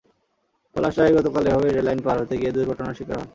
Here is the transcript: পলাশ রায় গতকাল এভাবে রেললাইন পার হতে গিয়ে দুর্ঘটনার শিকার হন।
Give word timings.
পলাশ 0.75 0.95
রায় 0.99 1.13
গতকাল 1.17 1.43
এভাবে 1.47 1.67
রেললাইন 1.69 1.99
পার 2.05 2.17
হতে 2.21 2.35
গিয়ে 2.39 2.55
দুর্ঘটনার 2.55 2.97
শিকার 2.97 3.17
হন। 3.19 3.27